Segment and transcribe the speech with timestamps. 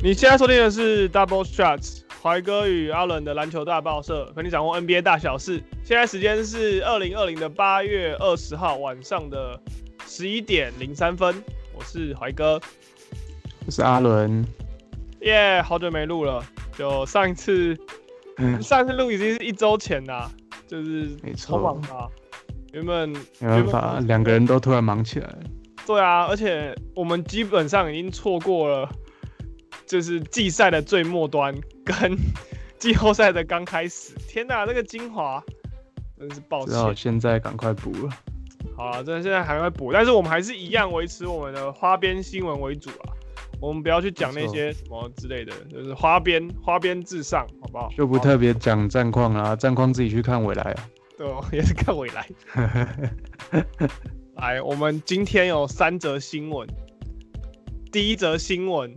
[0.00, 5.60] 你现在收听的是 Double Shots，怀哥与阿伦的篮球大报社，和你掌握 NBA 大小事。
[5.82, 9.60] 现在时间是二零二零的八月二十号晚上的
[10.06, 11.42] 十一点零三分。
[11.74, 12.60] 我是怀哥，
[13.66, 14.44] 我是阿伦。
[15.22, 16.44] 耶，yeah, 好久没录了，
[16.76, 17.76] 就上一次，
[18.36, 20.30] 嗯、上一次录已经是一周前啦，
[20.68, 22.06] 就是超忙啊。
[22.72, 23.08] 原本
[23.40, 25.28] 没办法，两个人都突然忙起来。
[25.84, 28.88] 对啊，而且我们基本上已经错过了。
[29.88, 32.16] 就是季赛的最末端跟
[32.78, 35.42] 季后赛的刚开始，天哪，那个精华
[36.18, 36.68] 真是抱歉。
[36.68, 38.10] 只好现在赶快补了。
[38.76, 43.16] 好了，真的现在还会补，但是我们还是一样维持我们的花边新闻为主啊。
[43.60, 47.90] 我们不要去讲那些什么之类的，就是花边花边至上，好不好？
[47.96, 50.88] 就不特别讲战况啦，战况自己去看未来啊。
[51.18, 52.28] 对，也是看未来。
[54.36, 56.68] 来，我们今天有三则新闻。
[57.90, 58.96] 第一则新闻。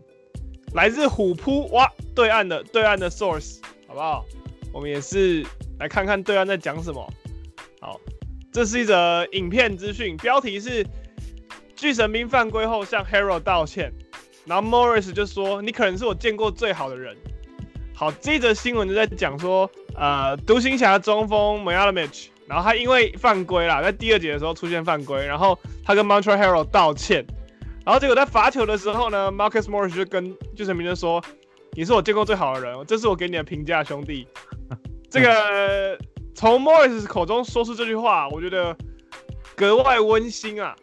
[0.73, 4.25] 来自虎扑哇，对岸的对岸的 source，好不好？
[4.71, 5.45] 我们也是
[5.79, 7.05] 来看看对岸在讲什么。
[7.81, 7.99] 好，
[8.53, 10.85] 这是一则影片资讯，标题是
[11.75, 13.91] 巨神兵犯规后向 Hero 道歉，
[14.45, 17.17] 然后 Morris 就说：“你可能是我见过最好的人。”
[17.93, 27.25] 好，这则新闻就在讲说，呃，独行侠中锋 Marjanovic，然后他因为犯规啦，在第二节的时候出现犯规，然后他跟 Montreal Hero 道歉。
[27.83, 31.23] 然后结果在罚球的时候呢，Marcus Morris 就跟巨神兵就说
[31.73, 34.27] ：“你是我见过最好的人，这是我给你的评价，兄弟。
[35.09, 35.97] ”这个
[36.35, 38.77] 从 Morris 口中说出这句话，我觉得
[39.55, 40.75] 格外温馨啊！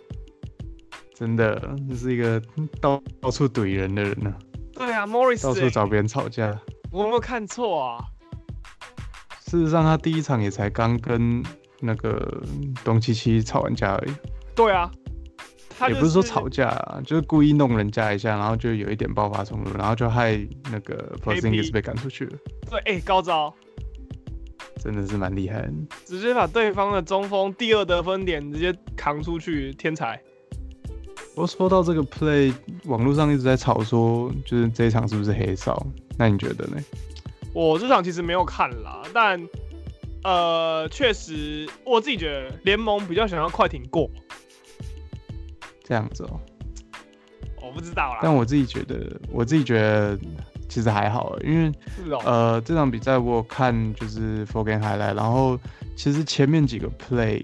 [1.14, 2.42] 真的，这是一个
[2.80, 4.36] 到到处怼人的人呢、啊。
[4.74, 6.60] 对啊，Morris 到处找别人吵架。
[6.90, 8.04] 我有没有看错啊？
[9.46, 11.42] 事实上，他第一场也才刚跟
[11.80, 12.42] 那个
[12.84, 14.12] 东契奇吵完架而已。
[14.54, 14.90] 对啊。
[15.86, 20.38] 也不是说吵架啊，就是故意弄人家一下，然后就有一点爆发冲突，然后就害
[20.72, 22.38] 那个 Porzingis 被赶出去了。
[22.68, 23.54] 对，哎、欸，高招，
[24.82, 25.72] 真的是蛮厉害的，
[26.04, 30.20] 直接把对方的中锋第二得分点直接扛出去，天才。
[31.36, 32.52] 我说到这个 play，
[32.86, 35.86] 网络上一直在吵说，就是这一场是不是黑哨？
[36.18, 36.82] 那你觉得呢？
[37.54, 39.40] 我这场其实没有看啦，但
[40.24, 44.10] 呃，确实我自己觉得联盟比较想要快艇过。
[45.88, 46.38] 这样子哦，
[47.62, 48.18] 我不知道啦。
[48.22, 50.18] 但我自己觉得，我自己觉得
[50.68, 51.72] 其实还好，因为
[52.26, 55.58] 呃这场比赛我有看就是 full game highlight，然后
[55.96, 57.42] 其实前面几个 play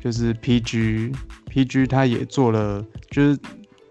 [0.00, 1.14] 就是 PG
[1.50, 3.38] PG 他也做了，就是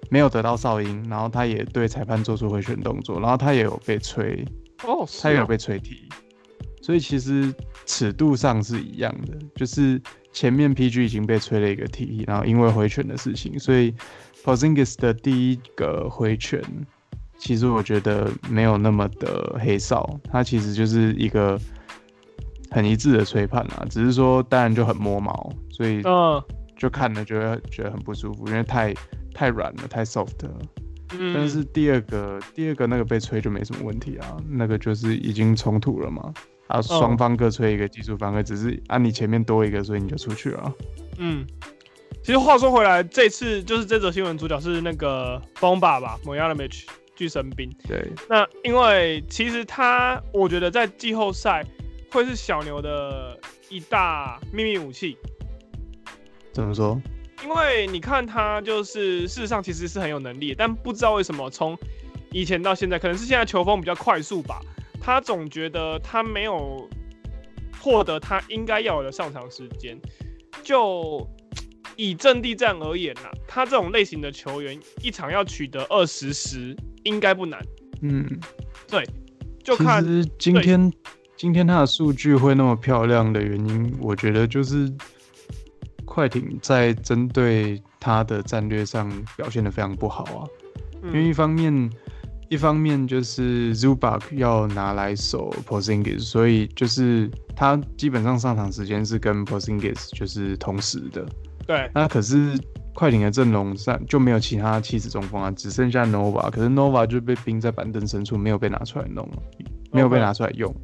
[0.10, 4.44] 没有得到哨音，然后他也对裁判做出回旋动作，然后他也有被吹
[4.84, 6.10] 哦，他也有被吹踢，
[6.82, 7.54] 所以其实
[7.86, 10.02] 尺度上是一样的，就是。
[10.34, 13.94] 前面 PG 已经被吹了一个 T，然后因为回拳的事情，所以
[14.46, 16.64] Porzingis 的第一个回拳，
[17.38, 21.60] 其实我觉得没有那么的黑哨，他其实就是一个
[22.70, 26.02] 很一致的吹判啊，只是说当然就很摸毛，所以
[26.78, 28.94] 就看了觉得觉得很不舒服，因为太
[29.34, 30.58] 太软了，太 soft 了。
[31.20, 31.34] 嗯。
[31.34, 36.34] 但是第二个第二个那个被吹就没什么问题啊，那个就是已经冲突了嘛。
[36.72, 40.74] 啊，双方各吹一个技术犯规，只是按你前面多一个，所以你就出去了。
[41.18, 41.46] 嗯，
[42.24, 46.84] 其实话说回来，这次就是这则新闻主角是那个 Bomba 吧，Marjanovic
[47.14, 47.70] 巨神兵。
[47.88, 51.66] 对，那因为其实他，我觉得在季后赛
[52.10, 53.38] 会是小牛的
[53.70, 55.18] 一大秘密武器。
[56.54, 57.02] 怎么说？
[57.44, 61.78] 因为你看他就是事实上其实是很有能力，但不知道为什么从
[62.32, 64.62] 以前到现在，可能是现在球风比较快速吧。
[65.02, 66.88] 他总觉得他没有
[67.80, 70.00] 获得他应该要有的上场时间。
[70.64, 71.28] 就
[71.96, 77.60] 以阵地战而言呐，他这种类型的球员，一场要取得二十十应该不难。
[78.02, 78.40] 嗯，
[78.88, 79.04] 对。
[79.64, 80.94] 就看其实今天
[81.36, 84.92] 今天他的数据会那么漂亮的原因，我觉得就是
[86.06, 90.48] 快艇在针对他的战略上表现的非常不好啊。
[91.06, 91.90] 因为一方面。
[92.52, 101.26] 一方面就是 Zubac 要拿来守 Porzingis，所以就是他基本上上场时间是跟 Porzingis 就是同时的。
[101.66, 101.90] 对。
[101.96, 102.60] 那可是
[102.94, 109.38] 快艇的阵容上就没有其他气质中锋啊，只剩下 Nova，可是 Nova 就被冰在板凳深处，没有被拿出来弄了，
[109.94, 110.76] 没有被拿出来用。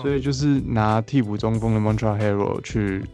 [0.00, 3.04] 所以就是拿替补中锋的 Montreal Harrell 去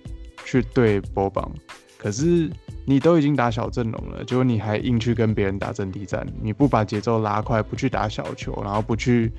[0.44, 1.50] 去对波榜，
[1.96, 2.50] 可是。
[2.86, 9.32] 你都已经打小阵容了，结果你还硬去跟别人打阵地战，你不把节奏拉快，不去打小球，然后不去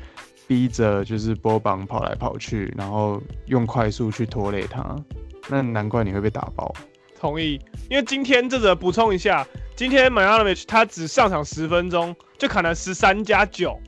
[0.48, 4.96] 逼着就是波榜跑来跑去，然后用快速去拖累他，
[5.50, 6.74] 那难怪你会被打爆。
[7.18, 7.60] 同意，
[7.90, 13.80] 因为今天这则补充一下，今天 Marjanovic 他只上场十分钟就砍了十三加九，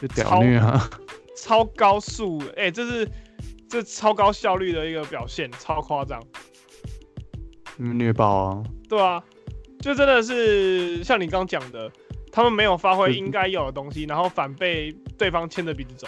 [0.00, 0.88] 就屌虐啊，
[1.36, 3.08] 超高速，哎、欸，这是
[3.68, 6.22] 这超高效率的一个表现，超夸张，
[7.78, 8.62] 虐爆啊！
[8.88, 9.22] 对啊，
[9.80, 11.90] 就真的是像你刚讲的，
[12.32, 16.06] 他们没有发挥应该有的东西，然后反被对方牵着鼻子走。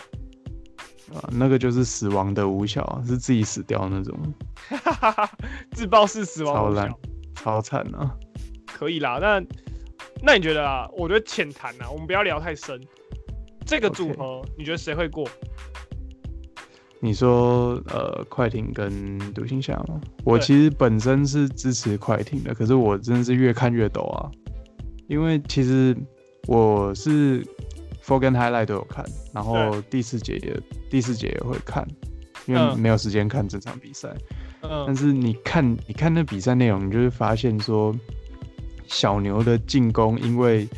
[1.15, 4.17] 啊，那个就是死亡的无效，是自己死掉那种，
[5.73, 6.93] 自爆式死亡超烂，
[7.35, 8.15] 超惨啊！
[8.67, 9.43] 可以啦，那
[10.23, 10.89] 那你觉得啊？
[10.93, 12.81] 我觉得浅谈啊，我们不要聊太深。
[13.67, 15.29] 这个组合.你觉得谁会过？
[17.01, 20.01] 你说呃，快艇跟独行侠吗？
[20.25, 24.31] 我其实本身是支持快艇的，可是我真的是越看越抖啊，
[25.09, 25.97] 因为其实
[26.47, 27.45] 我是。
[28.19, 30.61] 跟 Highlight 都有看，然后第四节也
[30.91, 31.87] 第四节也会看，
[32.45, 34.13] 因为没有时间看这场比赛。
[34.63, 37.95] 嗯，但是你看你看那比赛内容，你就会发现说，
[38.89, 40.69] 小牛的进攻，因为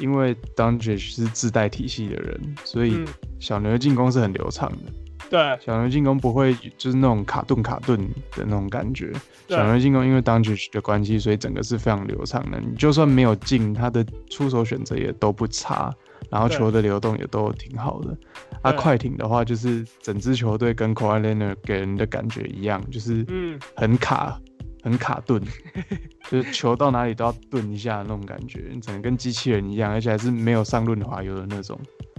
[0.00, 2.98] 因为 Doncic 是自带体系的人，所以
[3.38, 4.92] 小牛的进攻是很流畅的。
[5.30, 7.96] 对，小牛进攻不会就是那种卡顿卡顿
[8.32, 9.12] 的那种感觉。
[9.48, 12.60] 小牛进攻因为 Doncic 的关系，所以整个是非常流畅的。
[12.60, 15.94] 你就算没有进，他的出手选择也都不差。
[16.30, 18.16] 然后球的流动也都挺好的。
[18.62, 24.38] 啊，快艇的话就是整支球队跟 Leonard 给人的感觉一样，就是嗯，很卡，
[24.82, 25.42] 很卡顿，
[26.30, 31.76] 就是球到哪里都要顿一下那种感觉，你整个跟机器人一样，而且还是没有上润滑油的那种，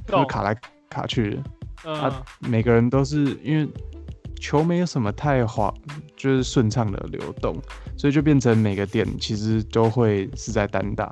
[0.08, 0.54] 就是卡来
[0.90, 1.44] 卡去的。
[1.84, 3.68] 啊，每个人都是因为
[4.40, 5.74] 球没有什么太滑，
[6.16, 7.58] 就是顺畅的流动，
[7.98, 11.12] 所以就变成每个点其实都会是在单打。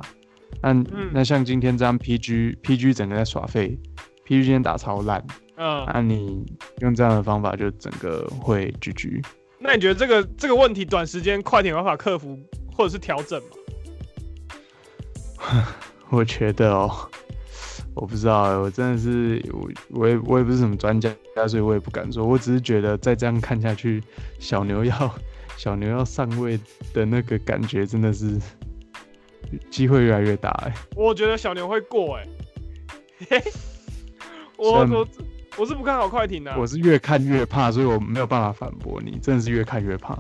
[0.62, 3.77] 那、嗯、那像今天这样，PG PG 整个在耍废
[4.25, 5.24] ，PG 今天打超烂，
[5.57, 6.44] 嗯，那你
[6.80, 9.24] 用这样的方法就整个会 GG。
[9.60, 12.38] 那你觉得这个这个问题短时间快点办法克服
[12.75, 13.48] 或者是调整吗？
[16.10, 17.10] 我觉得哦，
[18.00, 21.13] 我不知道，我真的是我我也我也不是什么专家，
[21.48, 22.25] 所以我也不敢说。
[22.25, 24.04] 我只是觉得再这样看下去，
[24.40, 25.16] 小牛要
[25.57, 26.60] 小牛要上位
[26.94, 28.40] 的那个感觉真的是。
[29.72, 32.28] 机会越来越大哎、欸，我觉得小牛会过哎、
[33.30, 33.44] 欸，
[34.57, 35.07] 我我
[35.57, 40.16] 我是不看好快艇的，我是越看越怕，所以我没有办法反驳你，真的是越看越怕。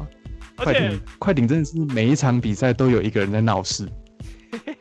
[0.55, 3.87] 快艇快艇真的是每一场比赛都有一个人在闹事，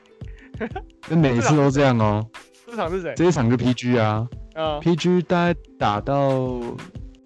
[1.11, 2.41] 那每一次都这样哦、喔。
[2.71, 3.15] 这场是谁？
[3.17, 6.61] 这一场就 PG 啊，嗯，PG 大概打到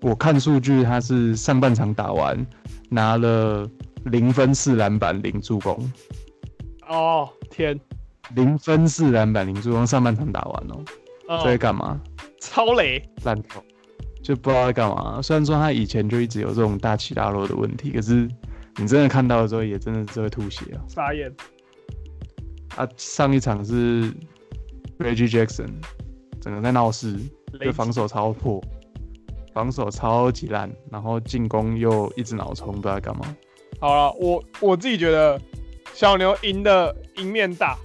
[0.00, 2.46] 我看数据，他是上半场打完
[2.88, 3.68] 拿了
[4.04, 5.92] 零分四篮板零助攻。
[6.88, 7.78] 哦天，
[8.36, 10.84] 零分四篮板零助攻，上半场打完哦，
[11.38, 12.00] 这在干嘛？
[12.40, 13.60] 超雷烂透，
[14.22, 15.20] 就不知道在干嘛。
[15.20, 18.28] 虽然说他以前就一直有这种大起大落的问题，可是
[18.76, 20.78] 你真的看到的时候，也真的是会吐血啊！
[20.86, 21.34] 傻眼。
[22.76, 24.12] 啊，上一场是
[25.02, 25.70] Reggie Jackson，
[26.40, 27.18] 整个在闹事，
[27.60, 28.62] 就防守超破，
[29.52, 33.36] 防守超级烂，然后进攻又一直脑冲，不知道干嘛。
[33.80, 35.40] 好了，我我自己觉得。
[35.94, 37.76] 小牛赢的赢面大，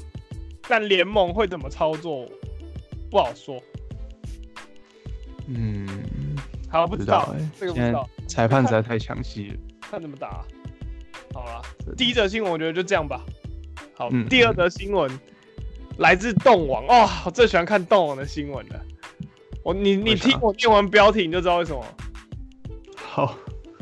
[0.69, 2.25] 但联盟会怎么操作
[3.11, 3.61] 不好说。
[5.47, 5.85] 嗯，
[6.69, 8.09] 好，不知道，欸，这个不知道。
[8.25, 9.55] 裁判实在太详细了。
[9.91, 10.45] 看怎么打，啊。
[11.33, 11.61] 好了，
[11.97, 13.25] 第一则新闻我觉得就这样吧。
[13.93, 15.11] 好，嗯，第二则新闻
[15.97, 18.81] 来自动网哦，我最喜欢看动网的新闻了。
[19.63, 21.85] 我你你听我念完标题你就知道为什么。
[22.95, 23.35] 好，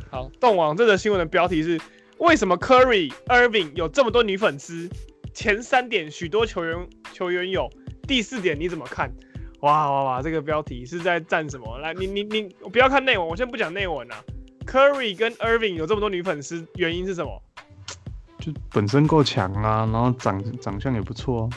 [0.10, 1.80] 好，动网这则新闻的标题是。
[2.18, 4.90] 为什么 Curry、Irving 有这么多女粉丝？
[5.34, 7.70] 前三点许多球员球员有，
[8.08, 9.12] 第四点你怎么看？
[9.60, 10.22] 哇哇哇！
[10.22, 11.78] 这个标题是在赞什么？
[11.80, 14.16] 来，你你你，我不要看内文，我先不讲内文啊。
[14.66, 17.44] Curry 跟 Irving 有这么多女粉丝，原因是什么？
[18.40, 21.50] 就本身够强啊，然后长长相也不错啊。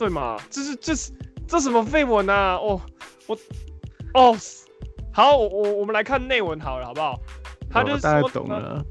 [0.00, 0.38] 对嘛？
[0.48, 1.12] 这是这是
[1.46, 2.54] 这什么废文啊？
[2.54, 2.80] 哦，
[3.26, 3.38] 我
[4.14, 4.34] 哦，
[5.12, 7.20] 好，我我我们来看内文好了，好不好？
[7.70, 8.82] 他就是说，懂了。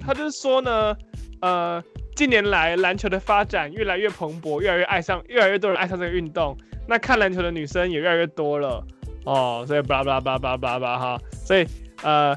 [0.00, 0.96] 他就是说呢，
[1.42, 1.84] 呃，
[2.14, 6.56] 近年来篮球的发展越来越蓬勃，越来越爱上，越来越多人爱上这个运动。
[6.88, 8.82] 那看篮球的女生也越来越多了
[9.26, 11.66] 哦，所以巴拉巴拉巴拉巴拉巴拉哈，所以
[12.02, 12.34] 呃，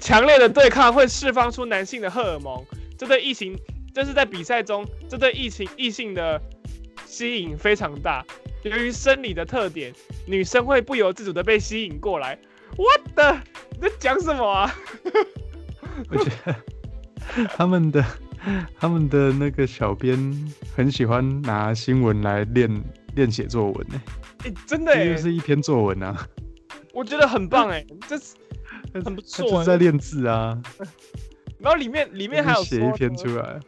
[0.00, 2.64] 强烈的对抗会释放出男性的荷尔蒙，
[2.96, 3.54] 这对异性，
[3.92, 6.40] 这是在比赛中，这对异性异性的
[7.06, 8.24] 吸引非常大。
[8.62, 9.92] 由于生理的特点，
[10.26, 12.38] 女生会不由自主的被吸引过来。
[12.76, 13.40] What the？
[13.72, 14.74] 你在讲什么啊？
[16.10, 16.54] 我觉得。
[17.56, 18.04] 他们的
[18.78, 20.18] 他们的那个小编
[20.74, 24.00] 很喜欢拿新闻来练练写作文呢、
[24.44, 26.26] 欸，真的、欸，这是一篇作文啊，
[26.94, 28.34] 我觉得很棒哎、欸，这是
[29.04, 30.58] 很不错、在练字啊。
[31.58, 33.60] 然后里面里面还有写一篇出来，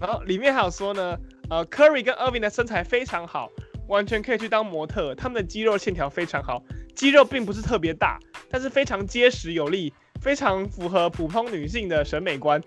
[0.00, 1.16] 然后里面还有说呢，
[1.50, 3.50] 呃，Curry 跟 Irving 的身材非常好，
[3.88, 5.14] 完全可以去当模特。
[5.14, 6.62] 他们的肌肉线条非常好，
[6.94, 8.18] 肌肉并不是特别大，
[8.50, 12.60] 但是非常结实有力，非常符合普通女性的审美观。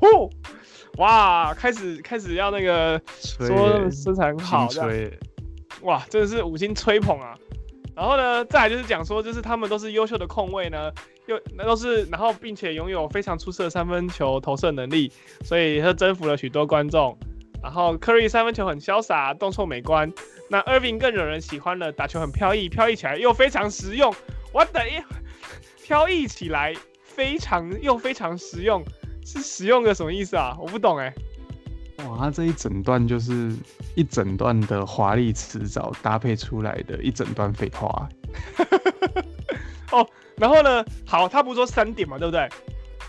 [0.00, 0.28] 哦，
[0.98, 4.68] 哇，开始开始要那个说身材很好，
[5.82, 7.34] 哇，真的是五星吹捧啊！
[7.94, 10.92] 然后呢，再来就是讲说，就是他们都是优秀的控卫呢，
[11.26, 15.10] 又那都是，然后并且拥有非常出色的三分球投射能力，
[15.44, 17.16] 所以他征服了许多观众。
[17.62, 20.12] 然后 Curry 三分球很潇洒，动作美观。
[20.48, 24.14] 那 Irving 更惹人喜欢了，打球很飘逸，飘逸起来又非常实用。
[24.52, 24.82] What the？
[25.82, 28.84] 飘逸起来非常又非常实用，
[29.24, 30.56] 是实用的什么意思啊？
[30.60, 31.12] 我不懂哎。
[32.06, 33.52] 哇，他这一整段就是
[33.96, 38.08] 一整段的华丽辞藻搭配出来的一整段废话。
[39.90, 40.84] 哦，然后呢？
[41.04, 42.48] 好，他不是说三点嘛，对不对？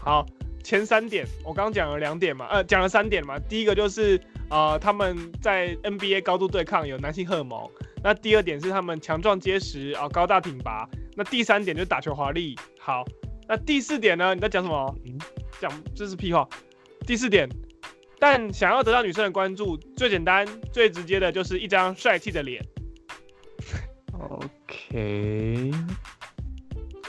[0.01, 0.25] 好，
[0.63, 3.37] 前三点我刚刚讲了两点嘛，呃，讲了三点嘛。
[3.37, 7.69] 第一个就是呃，他们在 NBA 高度对抗有男性荷尔蒙。
[8.03, 10.87] 那第二点是他们强壮结实啊、呃，高大挺拔。
[11.15, 12.55] 那第三点就是打球华丽。
[12.79, 13.05] 好，
[13.47, 14.33] 那第四点呢？
[14.33, 14.95] 你在讲什么？
[15.05, 15.19] 嗯，
[15.59, 16.47] 讲这是屁话。
[17.05, 17.47] 第四点。
[18.21, 22.61] 但想要得到女生的关注，最简单、最直接的就是一张帅气的脸。
[24.11, 25.71] OK，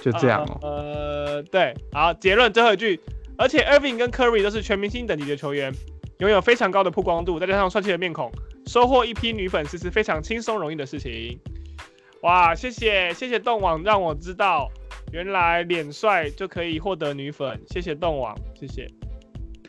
[0.00, 0.58] 就这样哦。
[0.62, 0.70] 呃，
[1.34, 3.00] 呃，对，好，结论最后一句。
[3.36, 5.74] 而且 Irving 跟 Curry 都是全明星等级的球员，
[6.20, 8.30] 拥有非常高的曝光度，再加上帅气的面孔，
[8.66, 11.38] 收获一批女粉丝是非常轻松容易的事情。
[12.22, 14.70] 哇，谢谢谢谢动网让我知道，
[15.12, 17.58] 原来脸帅就可以获得女粉。
[17.68, 18.86] 谢谢动网，谢谢。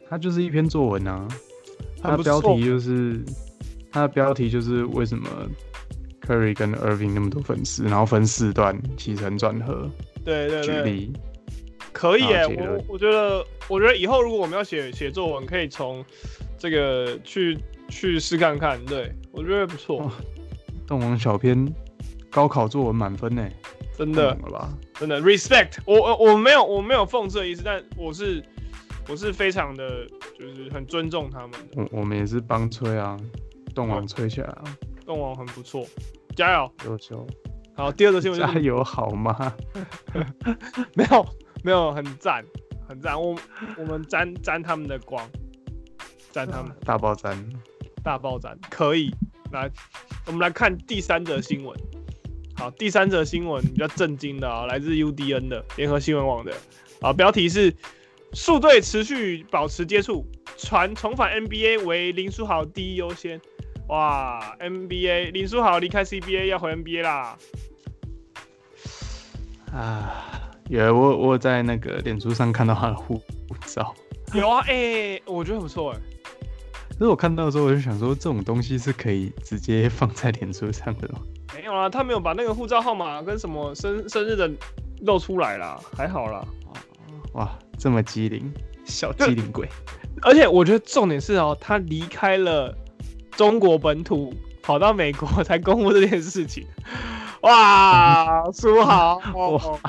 [0.10, 1.26] 它就是一篇作文啊，
[2.02, 3.24] 它的标题就是
[3.90, 5.30] 它的标题就是为什么
[6.28, 9.90] Curry 跟 Irving 那么多粉丝，然后分四段起承转合，
[10.26, 11.14] 对对对，举例
[11.94, 13.42] 可以哎，我我觉得
[13.72, 16.04] 我觉得以后如果我们要写写作文，可以从
[16.58, 20.12] 这个去去试看看，对我觉得不错。
[20.86, 21.74] 动网小编
[22.30, 23.48] 高考作文满分呢，
[23.98, 24.38] 真的
[24.96, 28.44] 真的 respect，我我我没有我没有讽刺的意思，但我是。
[29.10, 30.06] 我是非常的，
[30.38, 31.58] 就是很尊重他们的。
[31.76, 33.18] 我我们也是帮吹啊，
[33.74, 34.64] 动网吹起来啊，
[35.06, 35.86] 动网很不错，
[36.36, 36.72] 加油！
[36.86, 37.28] 优秀。
[37.76, 39.54] 好，第二个新闻加油好吗？
[40.94, 41.26] 没有
[41.64, 42.46] 没有，很赞
[42.92, 43.20] 很赞。
[43.20, 43.38] 我
[43.78, 45.28] 我们沾沾他们的光，
[46.32, 47.38] 沾他们大爆沾，
[48.04, 49.14] 大爆沾可以。
[49.52, 49.72] 来，
[50.28, 51.78] 我们来看第三则新闻。
[52.56, 56.54] 好，第三则新闻比较震惊的啊，来自 UDN 的联合新闻网的
[57.02, 57.74] 啊，标题是。
[58.34, 60.26] 数队持续保持接触，
[60.58, 63.42] 传重返 NBA 为林书豪第一优先。
[63.90, 67.38] 哇，NBA 林书豪离开 CBA 要回 NBA 啦！
[69.74, 70.41] 啊，
[70.72, 73.22] 有我我在那个脸书上看到他的护
[73.66, 73.94] 照。
[74.34, 76.00] 有啊，哎、欸，我觉得很不错哎。
[76.98, 81.20] 可是我看到的时候，我就想说，这种东西是可以直接放在脸书上的吗？
[81.54, 84.50] 没有啊，他没有把那个护照号码跟什么生生日的
[85.02, 86.46] 露出来啦，还好啦。
[87.34, 87.50] 哇。
[87.78, 88.54] 这么机灵，
[88.86, 89.68] 小机灵鬼！
[90.22, 92.72] 而且我觉得重点是哦，他离开了
[93.32, 96.64] 中国本土，跑到美国 才公布这件事情。
[97.42, 99.20] 哇，书豪！
[99.34, 99.80] 哇，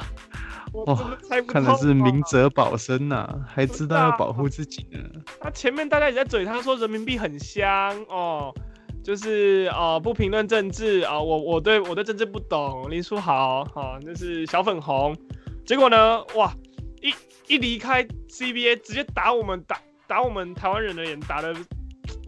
[0.72, 4.98] 哇，看来是明哲保身呐、啊，还知道要保护自己呢。
[5.42, 8.54] 那前面大家也在嘴他说人民币很香哦，
[9.04, 12.90] 就是哦不评论政治啊、哦，我我对我对政治不懂。
[12.90, 15.16] 林书豪哦就是小粉红，
[15.66, 16.52] 结果呢，哇！
[17.02, 17.12] 一
[17.48, 19.76] 一离开 CBA，直接打我们打
[20.06, 21.52] 打我们台湾人的脸，打的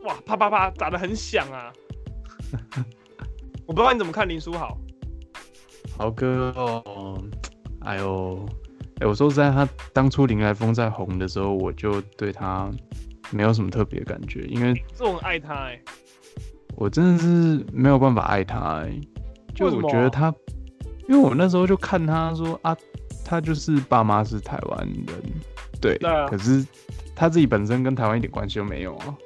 [0.03, 1.73] 哇啪啪啪，打的很响啊！
[3.67, 4.77] 我不知道你怎么看林书豪，
[5.97, 7.23] 豪哥哦，
[7.85, 8.45] 哎呦，
[8.97, 12.71] 哎、欸，我说实在，他当初林来疯在红的时候，我就对他
[13.31, 15.83] 没有什么特别感觉，因为是我很爱他哎、欸，
[16.77, 19.01] 我真的是没有办法爱他哎、欸，
[19.55, 20.35] 就我觉得他，
[21.09, 22.77] 因为我那时候就看他说啊。
[23.27, 25.07] 他就是爸妈是台湾人，
[25.81, 25.97] 对，
[26.29, 26.63] 可是
[27.17, 29.17] 他自己本身跟台湾一点关系都没有啊。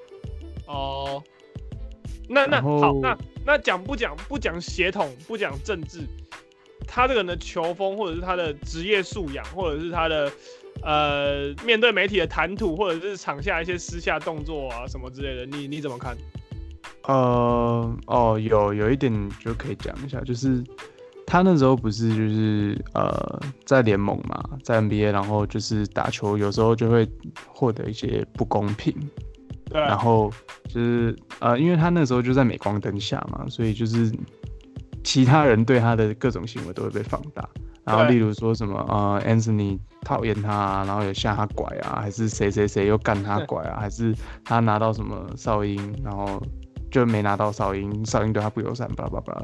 [0.67, 1.23] 哦，
[2.29, 6.07] 那那好，那那讲不讲不讲血统，不讲政治，
[6.89, 10.33] 他这个人的球风，或者是他的职业素养，或者是他的
[10.83, 16.17] 呃面对媒体的谈吐，或者是场下一些私下动作啊什么之类的，你你怎么看？
[17.03, 20.65] 呃，哦，有有一点就可以讲一下，就是。
[21.31, 27.07] 他那时候不是就是呃在联盟嘛，在 NBA，然后就是打球，有时候就会
[27.47, 28.95] 获得一些不公平。
[29.69, 29.79] 对。
[29.79, 30.33] 然后
[30.71, 34.11] 就是呃，因为他那时候就在镁光灯下嘛，所以就是
[35.09, 37.49] 其他人对他的各种行为都会被放大。
[37.83, 46.39] 然后例如说什么呃，Anthony 讨厌他啊，然后有下他拐啊，还是谁谁谁又干他拐啊，还是他拿到什么哨音，然后
[46.91, 49.43] 就没拿到哨音，哨音对他不友善，巴拉巴拉。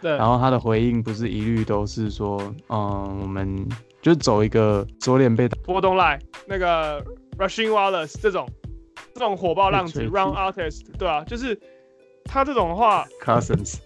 [0.00, 0.16] 对。
[0.16, 2.40] 然后他的回应不是一律都是说，
[2.70, 3.68] 嗯，我们
[4.00, 7.04] 就走一个左脸被打波动赖那个
[7.36, 8.48] Rushing Wallace 这种
[9.12, 11.60] 这种火爆浪子 Run Artist，对啊，就是
[12.24, 13.76] 他这种的话，Cousins，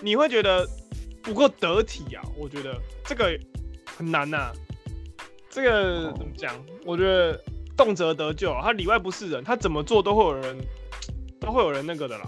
[0.00, 0.68] 你会觉得
[1.22, 2.22] 不够得体啊？
[2.36, 3.38] 我觉得这个
[3.96, 4.52] 很难呐、啊。
[5.50, 6.54] 这个怎么讲？
[6.86, 7.38] 我觉得
[7.76, 10.56] 动辄得咎，他里外不是人，他怎么做都会有人，
[11.38, 12.24] 都会有人那个的啦。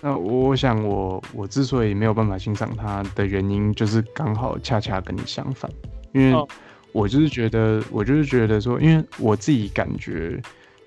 [0.00, 5.68] 那我想我，我我之所以没有办法欣赏他的原因，就是刚好恰恰跟你相反，
[6.14, 6.46] 因为
[6.92, 10.40] 我就是觉得，我就是觉得说，因为我自己感觉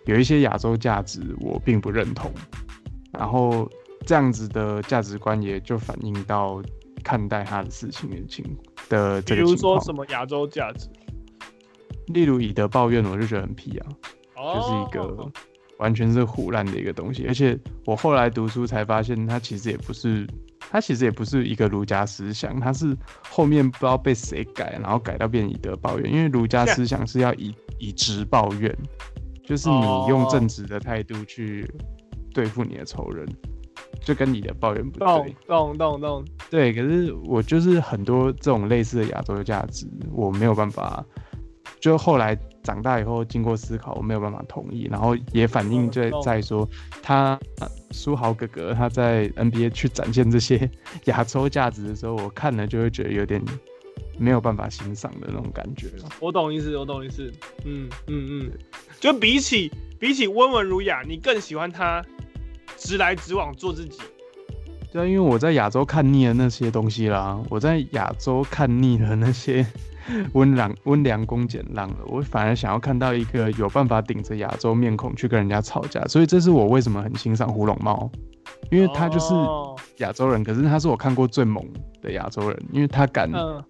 [0.06, 2.32] 有一些亚洲价值我并不认同，
[3.12, 3.70] 然后
[4.06, 6.62] 这样子的价值观也就反映到
[7.04, 8.46] 看待他的事情的情
[8.90, 9.46] 的这个情况。
[9.46, 10.88] 比如说什么亚洲价值？
[12.08, 13.88] 例如以德报怨，我就觉得很屁啊
[14.36, 15.32] ，oh, 就是一个
[15.78, 17.26] 完全是胡乱的一个东西。
[17.28, 20.28] 而且我后来读书才发现，它其实也不是，
[20.60, 22.98] 它其实也不是一个儒家思想，它是
[23.30, 26.12] 后面不知道被谁改，然后改到变以德报怨。
[26.12, 28.76] 因为儒家思想是要以以直报怨，
[29.46, 31.70] 就是你用正直的态度去
[32.34, 33.26] 对付你的仇人，
[34.04, 35.08] 就跟你的抱怨不对。
[35.08, 36.26] 懂懂懂懂。
[36.50, 41.06] 对，可是我就是很多这种类似的亚洲的价值，我没有办法。
[41.80, 46.68] 就后来长大以后，经过思考，我没有办法同意，然后也反映在在说，
[47.02, 47.40] 他
[47.90, 50.70] 苏豪哥哥他在 NBA 去展现这些
[51.06, 53.42] 亚洲价值的时候，我看了就会觉得有点
[54.20, 55.88] 没有办法欣赏的那种感觉。
[56.20, 57.32] 我懂意思，我懂意思。
[57.66, 58.52] 嗯嗯嗯，
[59.00, 62.06] 就比起比起温文儒雅，你更喜欢他
[62.78, 64.00] 直来直往做自己。
[64.92, 69.66] 对啊，因为我在亚洲看腻了那些东西啦，我在亚洲看腻了那些。
[70.34, 78.10] 温良温良恭俭让了，我反而想要看到一个有办法顶着亚洲面孔去跟人家吵架，所以这是我为什么很欣赏胡龙猫，
[78.72, 79.36] 因为他就是
[79.98, 81.64] 亚洲人，可是他是我看过最猛
[82.02, 83.30] 的亚洲人，因为他敢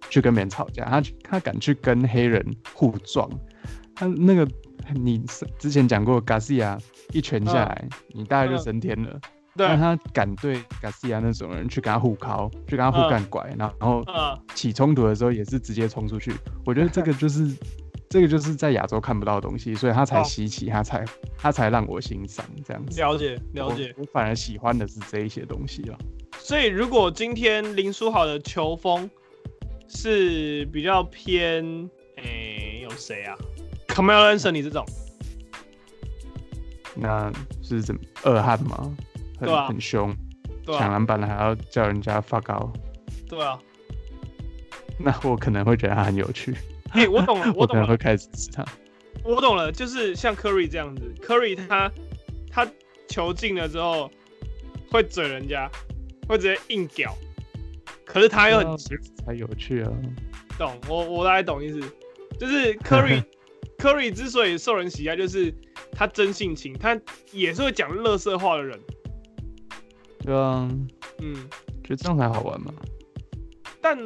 [0.10, 3.30] 去跟别人吵架，他他敢去跟黑人互撞，
[3.94, 4.48] 他那个
[4.94, 5.24] 你
[5.60, 6.78] 之前讲过，加西亚
[7.12, 9.20] 一拳下来，你大概就升天了。
[9.54, 16.34] 但他敢对 Garcia 那种人去跟他互靠，去跟他互干拐，然后然后起冲突的时候也是直接冲出去。
[16.66, 17.54] 我觉得这个就是
[18.10, 21.06] 这个就是在亚洲看不到的东西，所以他才稀奇，他才
[21.38, 22.98] 他才让我欣赏这样子。
[23.02, 25.98] 了解了解我，我反而喜欢的是这一些东西了。
[26.40, 29.10] 所以如果今天林书豪的球风
[29.90, 33.38] 是比较偏，诶、欸，有谁啊
[33.94, 34.86] ？Carmelo Anthony 这种，
[36.96, 38.96] 那是怎么二汉吗？
[39.40, 40.16] 很很凶，
[40.66, 42.72] 抢篮板了还要叫人家发高。
[43.28, 43.60] 对啊，
[45.00, 46.56] 那我可能会觉得他很有趣。
[46.92, 48.64] 哎、欸，我懂了， 我懂了，我可能会开始吃他。
[49.24, 51.92] 我懂了，就是像 Curry 这样子，Curry 他
[52.52, 52.68] 他
[53.08, 54.12] 球进了之后
[54.92, 55.70] 会嘴人家，
[56.28, 57.16] 会直接硬屌，
[58.06, 59.92] 可是他又很才有趣啊。
[60.58, 61.82] 懂，我我大概懂意思，
[62.40, 63.24] 就是 Curry
[63.82, 65.52] Curry 之所以受人喜爱，就是
[65.92, 66.96] 他真性情，他
[67.32, 68.80] 也是会讲乐色话的人。
[70.20, 70.70] 对啊，
[71.20, 71.34] 嗯，
[71.84, 72.72] 觉得这样才好玩嘛。
[73.82, 73.98] 但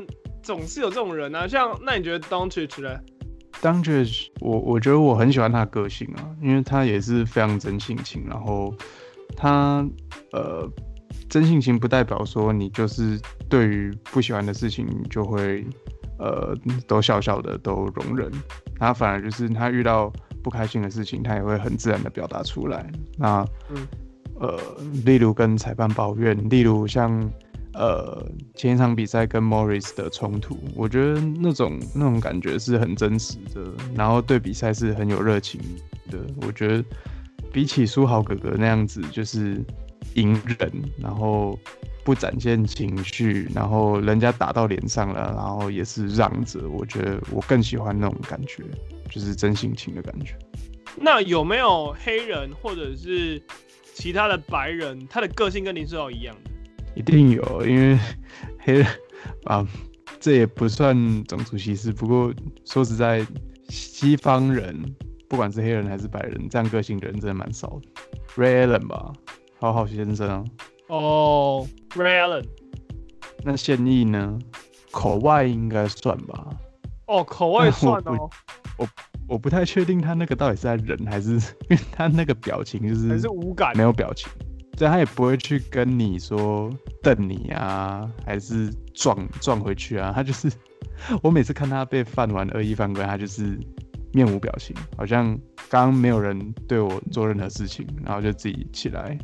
[0.41, 2.97] 总是有这种人啊，像那你觉得 Doncic 呢
[3.61, 8.25] ？Doncic，我我觉得我很喜欢他的个性啊，因为他也是非常真性情。
[8.29, 8.73] 然后
[9.35, 9.85] 他
[10.31, 10.71] 呃，
[11.27, 15.65] 真性情不代表说你就是对于不喜欢的事情就会
[16.17, 16.55] 呃
[16.87, 18.31] 都笑笑的都容忍。
[18.79, 20.11] 他反而就是他遇到
[20.43, 22.89] 不开心的事情，他也会很自然的表达出来。
[23.17, 23.87] 那嗯。
[24.37, 24.59] 呃，
[25.05, 27.09] 例如跟裁判抱怨，例如像
[27.73, 28.21] 呃
[28.53, 33.61] 前一场比赛跟 Morris 的冲突，我觉得那种那种感觉是很真实的，
[33.95, 35.61] 然后对比赛是很有热情
[36.11, 36.19] 的。
[36.41, 36.83] 我觉得
[37.49, 39.63] 比起书豪哥哥那样子，就是
[40.15, 41.57] 隐忍，然后
[42.05, 48.63] 不展现情绪，然后人家打到脸上了，然后也是让着，我觉得我更喜欢那种感觉，
[49.09, 50.37] 就是真性情的感觉。
[50.95, 53.43] 那有没有黑人或者是？
[53.97, 56.51] 其他的白人，他的个性跟林书豪一样的，
[56.97, 57.97] 一定有，因为
[58.59, 58.85] 黑人
[59.45, 59.65] 啊，
[60.19, 61.93] 这也不算种族歧视。
[61.93, 62.33] 不过
[62.65, 63.25] 说实在，
[63.69, 64.77] 西方人
[65.29, 67.87] 不管是黑人还是白人，这样个性的人真的蛮少的。
[68.35, 69.13] Ray Allen 吧，
[69.61, 70.43] 好好先生啊。
[70.87, 72.45] 哦、oh，Ray Allen。
[73.43, 74.39] 那现役呢？
[74.91, 76.47] 口外应该算吧。
[77.07, 78.29] 哦，口外算哦。
[78.77, 78.87] 我。
[79.27, 81.39] 我不太确定他那个到底是在忍还是，因
[81.75, 84.31] 为他那个表情就是还是无感，没有表情，
[84.77, 86.71] 所以他也不会去跟你说
[87.01, 90.47] 瞪你啊，还是撞撞回去啊，他就是
[91.23, 93.59] 我每次看他被犯完恶意犯规，他就是
[94.13, 95.35] 面无表情，好像
[95.69, 99.17] 刚刚没有人对我做任何事情，然后就自己起来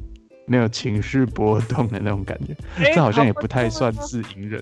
[0.52, 4.62] 没有情绪波动的那种感觉，欸、这好像也不太算是隐忍。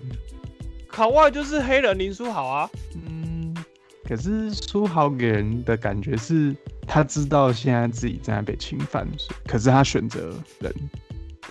[0.87, 3.55] 卡外就是黑人林书豪啊，嗯，
[4.03, 9.07] 可是书豪给人的感觉是他知道现在自己正在被侵犯，
[9.47, 10.71] 可是他选择忍。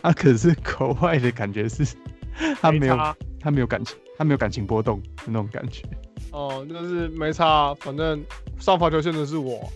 [0.02, 1.84] 啊，可是口外的感觉是
[2.62, 3.02] 他没有没
[3.40, 5.82] 他没有感情，他没有感情波动的那种感觉。
[6.30, 8.24] 哦，就是没差，反正
[8.60, 9.68] 上罚球线的是我，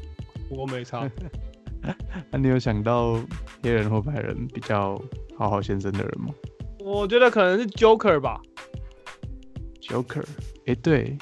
[0.48, 1.10] 我没差。
[2.30, 3.14] 那你有想到
[3.62, 5.00] 黑人或白人比较
[5.36, 6.32] 好好先生的人吗？
[6.78, 8.40] 我觉得可能是 Joker 吧。
[9.80, 10.22] Joker，
[10.66, 11.16] 哎、欸，对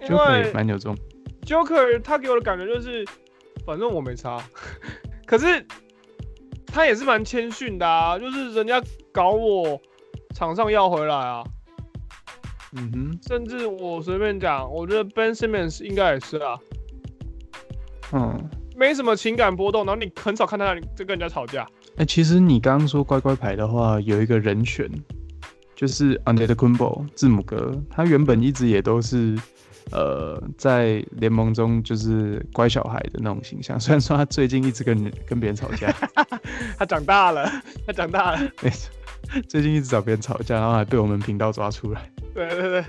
[0.00, 0.96] ，Joker 也蛮有这种。
[1.44, 3.04] Joker 他给我的感觉就是，
[3.66, 4.42] 反正我没差。
[5.26, 5.66] 可是
[6.66, 8.82] 他也是蛮谦逊的啊，就是人家
[9.12, 9.80] 搞我，
[10.34, 11.44] 场上要回来啊。
[12.76, 16.58] 嗯哼，甚至我随便讲，我觉得 Ben Simmons 应该也是啊。
[18.12, 18.50] 嗯。
[18.76, 21.62] 没什么情感波动，然后你很少看他在跟人家吵架。
[21.92, 24.90] 哎、欸，其实你刚刚说乖乖牌的话，有一个人选，
[25.76, 29.38] 就是 Under the Kumbo 字母哥，他原本一直也都是
[29.92, 33.78] 呃在联盟中就是乖小孩的那种形象。
[33.78, 35.94] 虽然说他最近一直跟跟别人吵架，
[36.76, 37.48] 他长大了，
[37.86, 38.90] 他长大了，没错，
[39.48, 42.10] 最近一直找别人吵架，然后还被我们频道抓出来。
[42.34, 42.84] 对对对，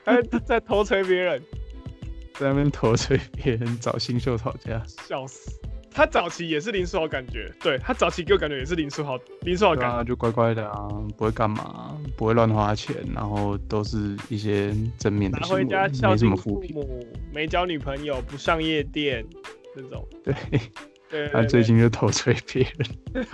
[0.06, 1.42] 还在头锤别人。
[2.34, 5.52] 在那边投锤别人找新秀吵架，笑死！
[5.96, 19.24] 他早期也是林书豪感觉，对他早期给我感觉也是林书豪，林书豪感觉、啊、就乖乖的啊，不会干嘛，不会乱花钱，然后都是一些正面的拿回家孝敬父母，没交女朋友，不上夜店
[19.76, 20.04] 这种。
[20.24, 20.34] 对，
[21.08, 23.24] 对他最近就偷吹别人。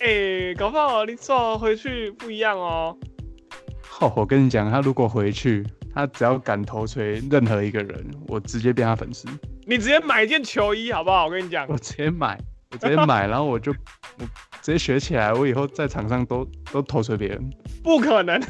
[0.00, 2.96] 哎、欸，搞不好林书豪回去不一样哦。
[4.00, 5.62] 哦，我跟你讲，他如果回去。
[5.94, 9.28] 他只要敢头锤任何一个人，我直接变他粉丝。
[9.66, 11.26] 你直接买一件球衣好不好？
[11.26, 12.38] 我跟你讲，我直接买，
[12.70, 13.72] 我直接买， 然后我就
[14.18, 14.24] 我
[14.62, 17.50] 直接学起来，我以后在场上都都头锤别人。
[17.82, 18.40] 不可能，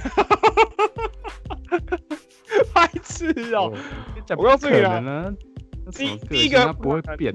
[2.72, 3.72] 白痴哦！
[4.36, 5.34] 我告诉你了，
[5.92, 7.34] 第第一个他不会变，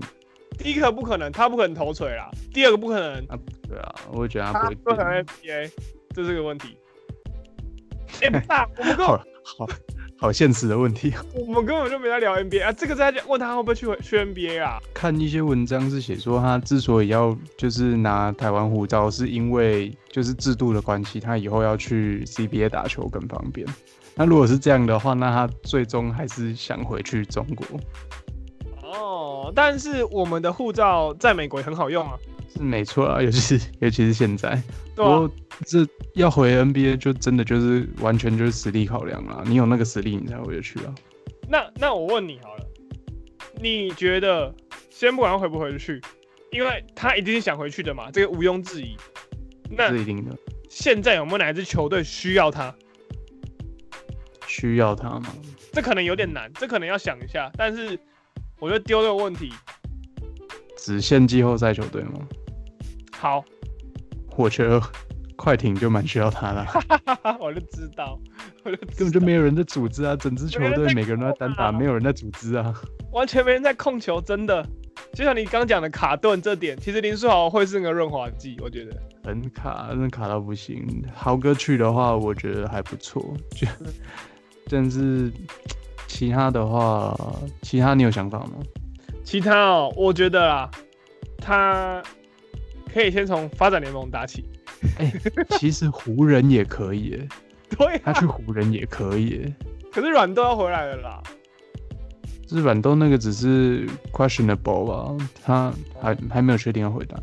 [0.58, 2.30] 第一个不可能，他不可能头锤啦。
[2.54, 3.38] 第二个不可能，啊
[3.68, 4.84] 对啊，我会觉得他不会变。
[4.84, 5.72] 不可能 NBA，
[6.14, 6.78] 这是个问题。
[8.22, 9.24] 哎，不大，我们够好。
[9.58, 9.68] 好
[10.18, 12.72] 好现实的问题， 我们根本就没在聊 NBA 啊！
[12.72, 14.80] 这个在问他会不会去去 NBA 啊？
[14.94, 23.68] 看一些文章是写说他之所以要就是拿台湾护照，是因为就是制度的关系，他以后要去 CBA 打球更方便。
[24.16, 27.66] 那如果是这样的话，那他最终还是想回去中国。
[28.98, 32.18] 哦，但是我们的护照在美国也很好用啊。
[32.54, 34.62] 是没错啊， 尤其是尤其是现在，
[34.96, 35.30] 不过
[35.66, 39.44] 这要回 NBA 就真的就是完全就是实力考量了。
[39.46, 40.96] 你有那个实力，你才回得去啊。
[41.50, 42.66] 那那我问你好了，
[43.62, 44.54] 你觉得
[44.90, 46.02] 先不管回不回得去，
[46.52, 48.96] 因为他一定是想回去的嘛，这个毋庸置疑。
[49.70, 50.36] 那是一定的。
[50.70, 52.74] 现在有没有哪一支球队需要他？
[54.48, 55.28] 需要他吗？
[55.74, 57.52] 这可能有点难，这可能要想一下。
[57.58, 58.00] 但是
[58.60, 59.52] 我就丢这个问题，
[60.78, 62.20] 只限季后赛球队吗？
[63.18, 63.44] 好，
[64.38, 64.82] 我觉得
[65.36, 66.66] 快艇就蛮需要他的。
[67.40, 68.20] 我就知道，
[68.64, 72.74] 我就根本就没有人在组织啊，整支球队每个人都在单打，没有人在组织啊，
[73.12, 74.66] 完全没人在控球，真的。
[75.14, 80.86] 就像你刚讲的卡顿这点，其实林书豪会是个润滑剂，我觉得很卡，真的卡到不行。
[81.14, 83.66] 豪哥去的话，我觉得还不错，就
[84.70, 85.32] 但是
[86.08, 87.18] 其他的话，
[87.62, 88.54] 其他你有想法吗？
[89.24, 90.70] 其他哦，我觉得啊，
[91.38, 92.02] 他。
[92.94, 94.46] 可以先从发展联盟打起。
[94.98, 97.28] 哎、欸，其实湖人也可以耶。
[97.78, 99.56] 对、啊，他去湖人也可以耶。
[99.92, 101.22] 可是软豆要回来了啦。
[102.48, 105.26] 是软豆那个只是 questionable 吧？
[105.44, 107.18] 他还还没有确定要回答。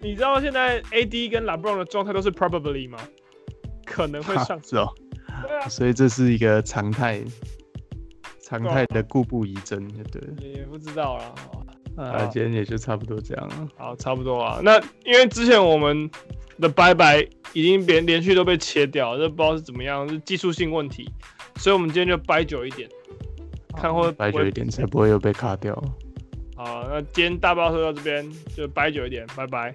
[0.00, 2.96] 你知道现在 AD 跟 LeBron 的状态都是 probably 吗？
[3.84, 4.88] 可能会上是哦。
[5.68, 7.22] 所以这是一个常态，
[8.42, 10.48] 常态的故步疑阵，对。
[10.48, 11.34] 也不知道啦。
[11.96, 13.68] 啊，今天也就差不多这样了。
[13.76, 14.60] 好，差不多啊。
[14.62, 16.10] 那因为之前我们
[16.58, 21.10] 的拜拜已经连连续都被切掉，这不知道是怎么样，是技术性问题，
[21.56, 22.86] 所以我们今天就掰久一点，
[23.74, 25.74] 看会掰久一点才不会又被卡掉。
[26.54, 29.74] 好，那今天大巴车到这边就掰久一点，拜拜。